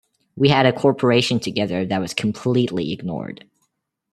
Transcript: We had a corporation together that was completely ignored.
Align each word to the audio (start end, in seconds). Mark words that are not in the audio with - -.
We 0.35 0.49
had 0.49 0.65
a 0.65 0.73
corporation 0.73 1.39
together 1.39 1.85
that 1.85 2.01
was 2.01 2.15
completely 2.15 2.91
ignored. 2.91 3.45